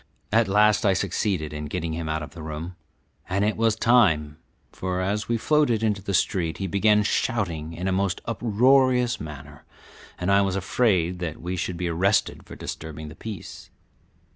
At 0.31 0.47
last 0.47 0.83
I 0.83 0.93
succeeded 0.93 1.53
in 1.53 1.65
getting 1.67 1.93
him 1.93 2.09
out 2.09 2.23
of 2.23 2.31
the 2.33 2.41
room, 2.41 2.75
and 3.29 3.45
it 3.45 3.55
was 3.55 3.75
time, 3.75 4.37
for 4.71 4.99
as 4.99 5.27
we 5.29 5.37
floated 5.37 5.83
into 5.83 6.01
the 6.01 6.15
street 6.15 6.57
he 6.57 6.65
began 6.65 7.03
shouting 7.03 7.73
in 7.73 7.87
a 7.87 7.91
most 7.91 8.19
uproarious 8.25 9.19
manner, 9.21 9.63
and 10.17 10.31
I 10.31 10.41
was 10.41 10.55
afraid 10.55 11.19
that 11.19 11.39
we 11.39 11.55
should 11.55 11.77
be 11.77 11.87
arrested 11.87 12.47
for 12.47 12.55
disturbing 12.55 13.09
the 13.09 13.15
peace. 13.15 13.69